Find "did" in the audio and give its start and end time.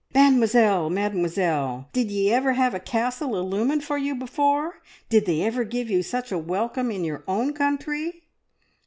1.93-2.09, 5.09-5.27